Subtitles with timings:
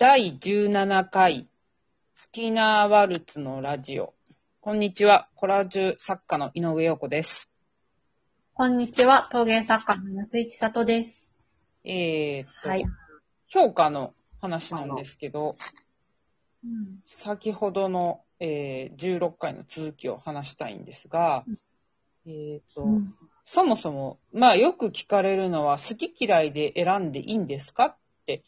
[0.00, 4.14] 第17回、好きなワルツのラジオ。
[4.62, 7.50] こんにちは、コラージュ作家の井上陽子です。
[8.54, 11.36] こんにちは、陶芸作家の安井千里です。
[11.84, 12.84] えーっと、はい。
[13.46, 15.54] 評価の話なんですけど、
[16.64, 21.44] うん先ほどの、えー16回の続きを話したいんですが、
[22.24, 23.14] えーっと、うん
[23.44, 28.44] そもそも、まあよく聞かれるのは、好き嫌いで選んでいいんですかって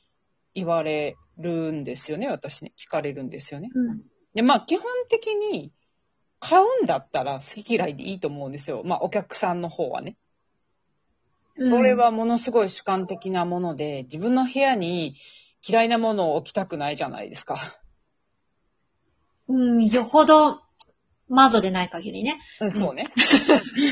[0.55, 2.73] 言われるんですよね、私ね。
[2.79, 3.69] 聞かれるんですよね。
[4.35, 5.73] で、まあ基本的に、
[6.45, 8.83] 買うんだったら好き嫌いでいいと思うんですよ。
[8.85, 10.17] まあお客さんの方はね。
[11.57, 15.17] うんそれはものすごい主観的なもので、自分の部屋に
[15.67, 17.79] 嫌いなものを置きたくないじゃないですか。
[19.49, 20.63] うん、よほど、
[21.29, 22.41] マゾでない限りね。
[22.71, 23.13] そうね。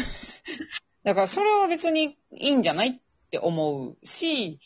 [1.05, 4.59] だからそれは別にいいんじゃないって思うし、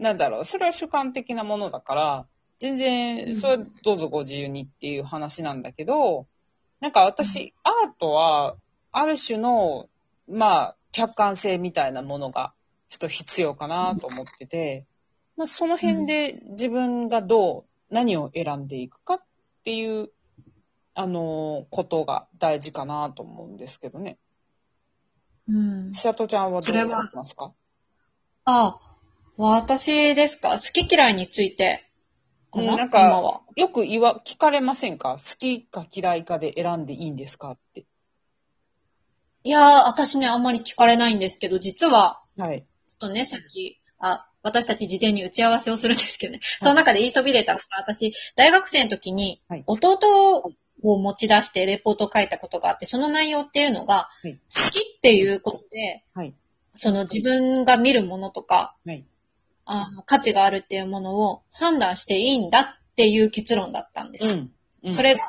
[0.00, 2.26] なんだろう、それは主観的なものだから、
[2.58, 6.26] 全然、それはどうぞご自由にっていう話なんだけど、
[6.80, 8.56] なんか私、アートは、
[8.92, 9.88] ある種の、
[10.28, 12.52] まあ、客観性みたいなものが、
[12.88, 14.86] ちょっと必要かなと思ってて、
[15.36, 19.22] まあ、その辺で自分がどう、何を選んでいくかっ
[19.64, 20.10] ていう、
[20.92, 24.18] あのことが大事かなと思うんですけどね。
[25.48, 25.92] うん。
[25.92, 27.52] 千里ちゃんはどう思いますか？
[28.44, 28.78] あ、
[29.42, 30.50] 私ですか？
[30.50, 31.88] 好き嫌いについて
[32.52, 33.40] かな、うん今は。
[33.56, 35.16] よく言わ、聞かれませんか？
[35.18, 37.52] 好きか嫌いかで選んでいいんですか？
[37.52, 37.86] って。
[39.42, 42.66] いやー、私ね、あんまり聞かれないんですけど、実は、はい。
[42.86, 46.40] ちょっとね、さっき、あ、私たち事前に打ち合わせをするんですけどね。
[46.60, 50.52] その中で言いそびれたのが、私、大学生の時にはい、弟
[50.82, 56.34] を持ち出してレポートを書いたことがあって、その内容っていうのが、はい好きっていうことで、はい。
[56.74, 59.06] その自分が見るものとか、はい。
[59.64, 64.32] あの、価値があるっていうものを判断していいんだっていう結論だったんですよ。
[64.32, 64.38] うん。
[64.84, 65.20] うんそれが、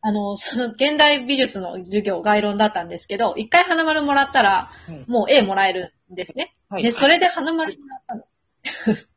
[0.00, 5.04] あの、その現代美術の授業概論だったんですけど、一回花丸もらったら、はい。
[5.08, 6.54] もう A もらえるんですね。
[6.68, 6.82] はい。
[6.82, 8.24] で、それで花丸もらったの。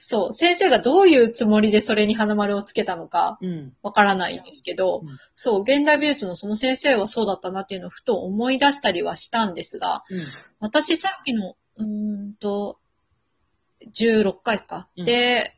[0.00, 3.72] そう、先生がどういうつもりでそれに花丸をつけたのかうん。
[3.82, 10.04] わからないんですけど、うんそう、現代美術のその先生はそうだったなっていうのをふと思い出したりはしたんですが、
[10.60, 12.78] 私さっきの、うーんと、
[13.92, 14.88] 16回か。
[14.96, 15.54] うんで、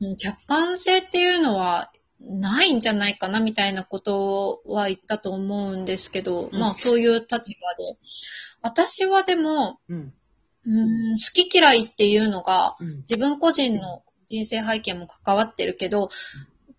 [0.00, 7.98] うん客観性っていうのはないんじゃないかなみたいなことは言ったと思うんですけど、うんまあそういう立場で。
[8.62, 10.12] 私はでも、うん。
[10.66, 12.96] うーん好き嫌いっていうのがうん。
[12.98, 16.10] 自分個人の人生背景も関わってるけど、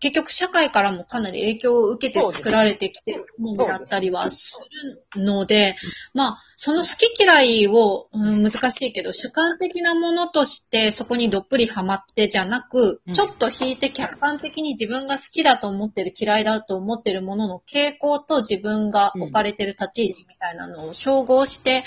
[0.00, 4.68] 結局社会からもかなり影響を受けて作られてきてるものだったりはす
[5.14, 5.76] るので、
[6.14, 21.84] まあ、その好き嫌いを、うん難しいけど、主観的なものとしてそこにどっぷりハマってじゃなくうん、ちょっと引いて客観的に自分が好きだと思ってる、嫌いだと思ってるものの傾向と自分が置かれてる立ち位置みたいなのを照合して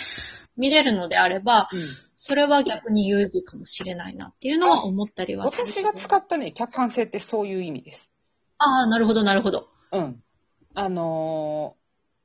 [0.57, 2.08] 見れるのであれば、うん。
[2.21, 5.71] それは逆に有意義かもしれないなっていうのは思ったりはする。
[5.71, 8.11] 私が使ったね、客観性ってそういう意味です。
[8.57, 9.69] ああ、なるほど、なるほど。
[9.93, 10.21] うん。
[10.73, 11.77] あの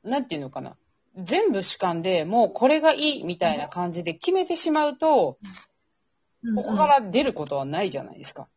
[0.05, 0.77] ー、なんていうのかな。
[1.16, 8.49] 全部主観でもうこれがいいみたいな感じで決めてしまうと、うんここから出ることはないじゃないですか。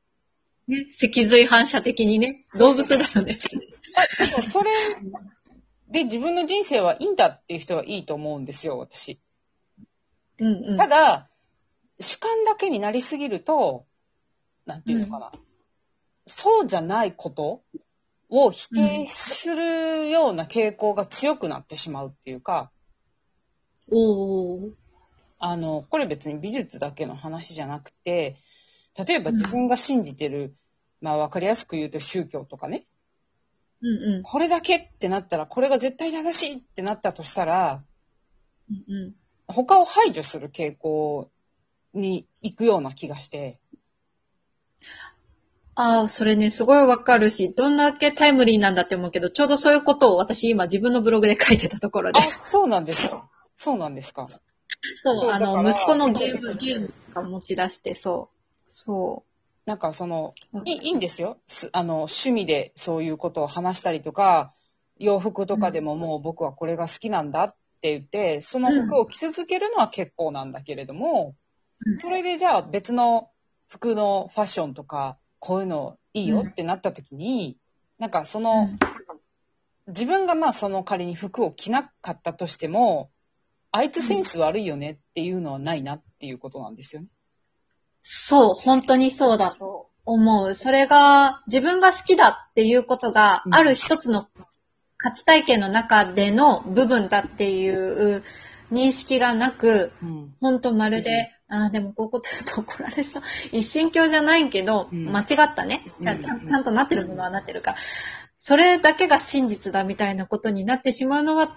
[0.68, 3.38] ね、脊髄反射的にね、動物だよね。
[3.38, 4.72] でもそれ
[5.90, 9.22] で自分の人生はいいんだっていう人はいいと思うんですよ、私。
[10.40, 10.78] うんうん。
[10.78, 11.30] ただ、
[12.00, 13.86] 主観だけになりすぎると、
[14.66, 15.31] なんていうのかな。
[16.28, 17.64] そうじゃないこと
[18.30, 22.72] を否定するような傾向が強くなってしまうっていうか、
[23.90, 24.72] おー。
[25.40, 28.38] あの、これ別に美術だけの話じゃなくて、
[28.98, 30.56] 例えば自分が信じてる、
[31.00, 32.88] まあわかりやすく言うと宗教とかね、
[33.81, 34.24] うんうん。
[34.24, 37.84] これだけってなったら、これが絶対正しいってなったとしたら、
[38.69, 39.16] うんうん。
[39.47, 41.30] 他を排除する傾向
[41.94, 43.59] に行くような気がして、
[45.80, 53.30] ああ、それね、すごいわかるし、どんだけタイムリーなんだって思うけど、ちょうどそういうことを私今自分のブログで書いてたところであ。、そうなんですか。
[53.54, 54.27] そうなんですか。
[55.04, 58.36] そう、あの、息子のゲーム、ゲームが持ち出して、そう。
[58.66, 59.24] そ
[59.68, 60.62] なんかその、う。
[60.66, 61.38] いいんですよ。
[61.45, 64.54] すあの、趣味でそういうことを話したりとか、
[64.98, 71.35] 洋服とかでももう僕はこれが好きなんだって言って、その服を着続けるのは結構なんだけれども、
[71.85, 73.29] うんそれでじゃあ別の
[73.68, 77.57] 服のファッションとか、こういうのいいよってなった時に、
[78.00, 78.69] なんかその、
[79.88, 83.12] 自分がまあその仮に服を着なかったとしても、
[83.71, 87.07] あいつセンス悪いよねっていうのはないなっていうことなんですよね。
[88.01, 90.53] そう、本当にそうだと思う。
[90.56, 94.27] それが自分が好きだっていうことがある一つの
[94.98, 98.24] 価値体験の中での部分だっていう
[98.72, 100.36] 認識がなく、うん。
[100.42, 103.24] ほんとまるで、ああ、でもこういうこと言うと怒られそう。
[103.52, 105.82] 一神教じゃないけど、うん間違ったね。
[106.02, 107.78] ちゃうんちゃんちゃんとなってるものはなってるから。
[108.38, 111.56] それだけが真実だみたいなことになってしまうのは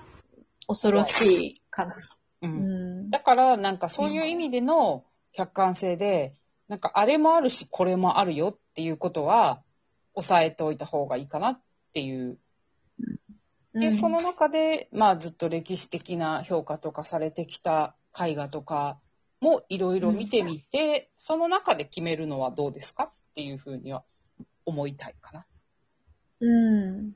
[0.67, 1.95] 恐ろしいかな。
[2.43, 2.47] う。
[2.47, 3.11] うんん。
[3.11, 6.35] だから、なんかそういう意味での客観性で、
[6.69, 9.63] なんかあれもあるし、これもあるよっていうことは、
[10.15, 11.61] 抑えておいた方がいいかなっ
[11.93, 12.39] ていう。
[13.75, 18.99] で、うんその中で、まあずっと歴史的な評価とかされてきた絵画とか
[19.41, 23.05] もいろいろ見てみて、その中で決めるのはどうですか？
[23.05, 24.03] っていうふうには
[24.67, 25.47] 思いたいかな。
[26.41, 27.13] うん。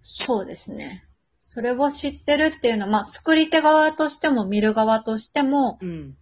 [0.00, 1.04] そうですね。
[1.40, 6.16] それを知ってるっていうのは、まあ、作り手側としても見る側としてもうん。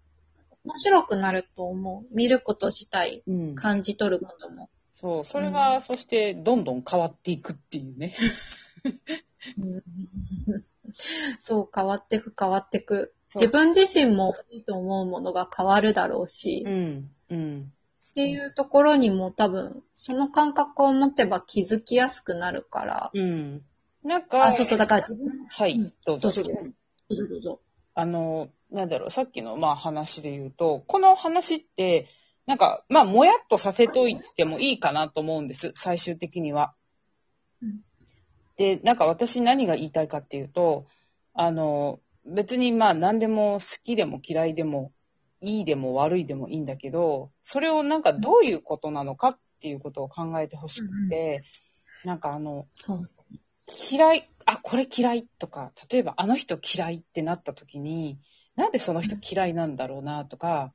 [0.65, 2.15] 面白くなると思う。
[2.15, 3.55] 見ること自体、うん。
[3.55, 4.69] 感じ取ることも。
[4.93, 5.25] そう。
[5.25, 8.15] それが、そしてどんどん変わっていくっていうね。
[9.59, 9.83] うん
[11.39, 13.15] そう、変わってく変わってく。
[13.35, 17.11] 自分自身もいいと思うものが変わるだろうし、っん。
[17.31, 17.73] うん。
[18.13, 23.11] ていうところにも多分、その感覚を持てば気づきやすくなるから。
[23.15, 23.63] うん。
[24.03, 26.21] なんか、あ、そうそう、だから自分、はい、うんどうぞ。
[26.21, 26.61] どうぞどうぞ。
[27.09, 27.61] どうぞどうぞ。
[27.95, 32.09] あの、なんだろう、さっきの、まあ話で言うと、この話って、
[32.47, 36.75] なんか、まあ、もやっとさせといてもいいかなと思うんです、最終的には。
[37.63, 37.81] うん
[38.61, 40.85] で、なんか私何が言いたいかっていうと、
[41.33, 44.93] あの、別にまあ何でも好きでも嫌いでも、
[45.41, 51.43] いいでも悪いでもいいんだけど、それをなんかどういうことなのかっていうことを考えてほしくて、
[52.05, 52.67] なんかあの。
[53.91, 58.19] 嫌い、あ、これ嫌いとか、例えばあの人嫌いってなった時に、
[58.57, 60.75] なんでその人嫌いなんだろうなとか、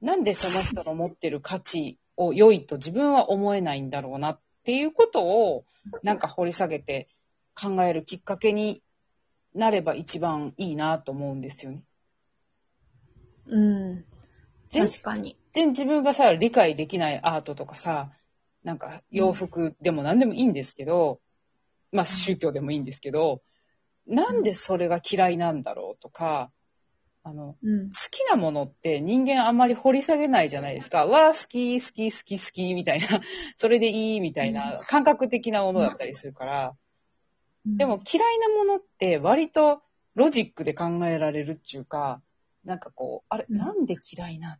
[0.00, 5.66] なんでその人の持ってる価値を良いと自分は思えないんだろうなっていうことを、
[6.02, 7.08] なんか掘り下げて
[7.60, 8.82] 考えるきっかけに
[9.54, 11.82] なれば一番いいなと思うんですよね。
[13.46, 14.04] うん。
[14.68, 15.36] 全確かに。
[15.56, 18.10] 然自分がさ、理解できないアートとかさ、
[18.62, 21.20] なんか洋服でも何でもいいんですけど、
[21.92, 23.42] まあ宗教でもいいんですけど、
[24.06, 26.50] なんでそれが嫌いなんだろうとか、
[27.22, 27.90] あの、うん。
[27.90, 31.06] 好きなものって人間あんまり掘り下げないじゃないですか。
[31.06, 33.22] わあ、好き、好き、好き、好き、みたいな、
[33.56, 36.76] それでいい、みたいな、感覚的なものだったりするから。
[37.66, 39.82] でも、嫌いなものって割と
[40.14, 42.22] ロジックで考えられるっていうか、
[42.64, 44.58] なんかこう、あれ、うんなんで嫌いなんだ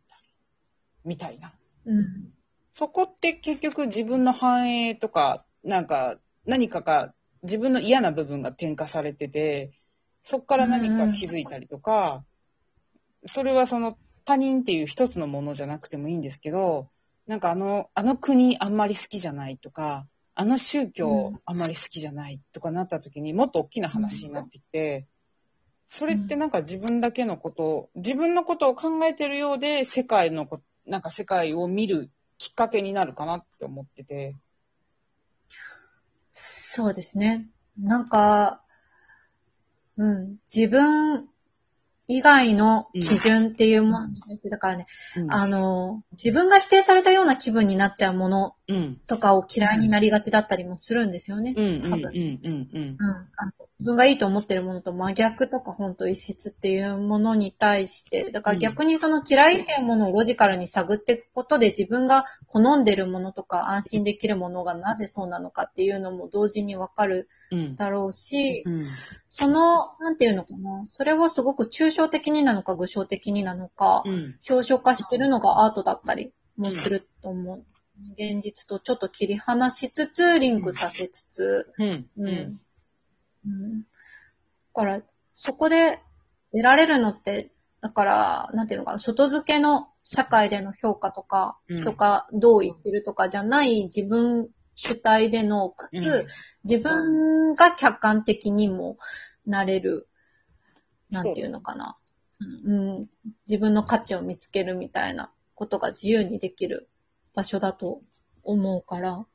[1.05, 1.53] みたいな。
[1.85, 2.33] うん。
[2.71, 7.13] そこって結局自分の反映とか、なんか何かが
[7.43, 9.71] 自分の嫌な部分が転化されてて、
[10.21, 12.23] そこから何か気づいたりとか、
[13.25, 16.89] それはその他人っていう一つのものじゃなくてもいいんですけど、
[17.27, 20.05] なんかあの、あの国あんまり好きじゃないとか、
[20.39, 25.07] あの宗教あんまり好きじゃないとかなった時にもっと大きな話になってきて、
[25.87, 34.35] それってなんか自分だけのこと、自分のことを考えてるようで世界のこ、なんか世界を見るきっかけになるかなって思ってて。
[36.31, 37.47] そうですね。
[37.75, 38.61] なんか、
[39.95, 41.27] うん、自分
[42.07, 44.85] 以外の基準っていうものに対して、だからね、
[45.17, 49.01] うんあの、自分が否定されたような気分になっちゃうものうん。
[49.07, 51.53] とかを嫌いになりがちだったりもするんですよね。
[51.55, 51.65] うん。
[51.73, 51.79] うん。
[51.81, 51.99] 多分。
[51.99, 52.39] うん。
[52.43, 52.69] うん。
[52.73, 52.81] うん。
[52.81, 52.97] うん、
[53.35, 67.75] あの自分がいいと思ってるものと真逆とか本当異質っていうものに対して、だから逆にその嫌いっていうものをロジカルに探っていくことで自分が好んでるものとか安心できるものがなぜそうなのかっていうのも同時にわかるうん。
[67.75, 68.81] だろうし、うん。
[69.27, 74.35] その、なんていうのかな、それをすごく抽象的になのか具象的になのか、うん。
[74.49, 77.63] 表彰化してるのがアートだったりもすると思う。
[78.13, 82.59] 現実とちょっと切り離しつつ、リンクさせつつ、うん。
[83.47, 83.63] うん。
[83.63, 83.81] うん。
[83.81, 83.85] だ
[84.73, 85.01] から、
[85.33, 85.99] そこで
[86.51, 87.51] 得られるのって、
[87.81, 91.75] だから、なんていうのかな、外付けの社会での評価とか、うん。
[91.75, 96.25] 人がどう言ってるとかじゃない自分主体での、かつ、うん。
[96.63, 98.97] 自分が客観的にも
[99.45, 100.07] なれる、
[101.09, 101.97] なんていうのかな、
[102.65, 103.09] うん、
[103.47, 106.89] 自分の価値を見つけるみたいなことが自由にできる
[107.33, 108.01] 場所だと
[108.43, 109.25] 思うから、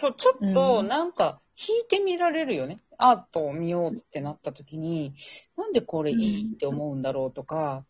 [0.00, 0.88] そう、ちょっと、うん。
[0.88, 2.80] なんか、引いてみられるよね。
[2.98, 5.14] アートを見ようってなった時に、
[5.56, 7.84] なんでこれいいって思うんだろうとか、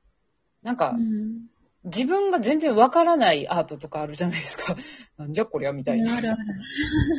[0.63, 1.49] なんか、うん、
[1.85, 4.75] 自分が全然わからないアートとかあるじゃないですか。
[5.19, 6.17] なんじゃこりゃみたいな。
[6.17, 6.47] あるある。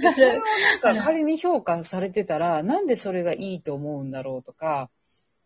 [0.01, 0.41] で それを
[0.83, 4.89] なんか仮に評価されてたら、なんでそれがいいと思うんだろうとか、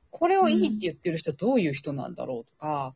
[0.09, 2.95] これをいいって言ってる人はどういう人なんだろうとか、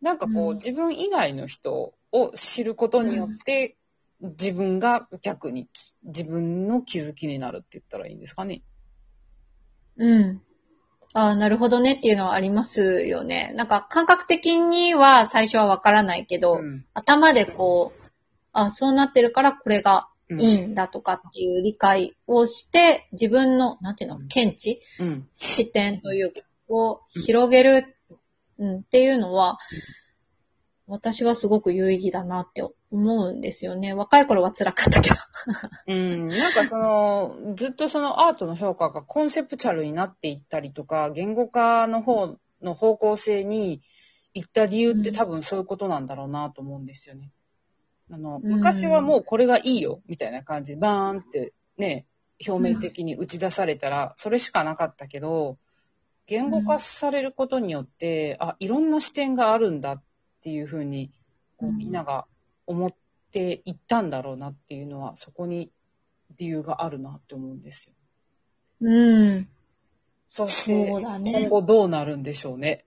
[0.00, 3.76] なんかこう、うん自分以外の人を知ることによって、
[4.20, 5.68] 自分が逆に
[6.04, 8.62] 自分の気づきになるって言ったらいいんですかね。
[9.96, 10.42] うん。
[11.14, 13.52] ああ、なるほどねっていうのはありますよね。
[13.56, 16.84] なんか感覚的には最初はわからないけど、ん。
[16.94, 18.10] 頭でこう、
[18.52, 25.28] あそうなってるからこれがうんいいんだとかっていう理解をして、自分の、なんていうの、見地うん。
[25.32, 27.96] 視点というか、を広げる、
[28.58, 29.58] うん、っていうのは、
[30.88, 33.92] 私はすごく有意義だなって思うんですよね。
[33.92, 35.16] 若い頃は辛かったけど。
[35.86, 36.28] うん。
[36.28, 43.82] なんかその、ずっとそのアートの評価がコンセプチャルになっていったりとか、言語化の方の方向性に
[44.32, 47.32] 行った理由って多分そういうことなんだろうなと思うんですよね。
[48.10, 52.06] あの、うん昔はもうこれがいいよ、みたいな感じでバーンってね、
[52.46, 55.58] 表面的に打ち出されたら、それしかなかったけど、
[56.26, 60.02] 言語化されることによって、あ、いろんな視点があるんだっ
[60.40, 61.10] ていうふうに、
[61.56, 62.26] こううんみんなが
[62.66, 62.94] 思っ
[63.32, 65.70] ていったんだろうなっていうのは、そこに
[66.36, 67.92] 理由があるなって思うんですよ。
[68.80, 69.48] うん。
[70.30, 72.84] そして、そうだね今後どうなるんでしょうね。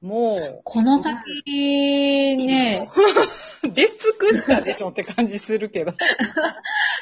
[0.00, 1.16] もう、この先、
[2.36, 2.90] ね、
[4.34, 5.94] 出尽くしたでしょって感じするけど。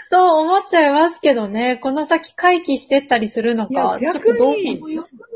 [0.08, 4.54] そう思っちゃいますけどね、この先回帰してったりするのか、ちょっとどう。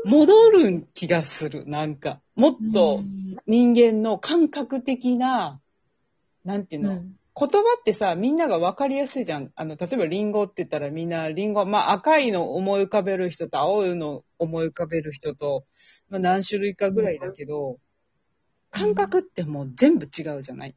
[0.05, 2.21] 戻る気がする、なんか。
[2.35, 3.01] もっと
[3.47, 5.59] 人間の感覚的な、
[6.45, 9.51] なんていうの、うん言葉ってさ、みんなが分かりやすいじゃん。
[9.55, 15.63] あの、例えばリンゴって言ったらみんなリンゴ、まあ赤いの思い浮かべる人と青いの思い浮かべる人と、
[16.09, 17.77] まあ何種類かぐらいだけど、
[18.71, 20.75] 感覚ってもう全部違うじゃない。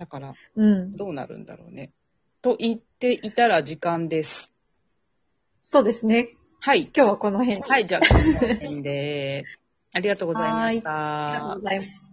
[0.00, 0.92] だから、うん。
[0.92, 1.92] どうなるんだろうね。
[2.40, 4.50] と言っていたら時間です。
[5.60, 6.30] そうですね。
[6.60, 6.90] はい。
[6.96, 7.68] 今日はこの辺で。
[7.68, 9.44] はい、じゃあ、この辺で。
[9.92, 11.26] ありがとうございました。
[11.26, 12.09] ありがとうございます。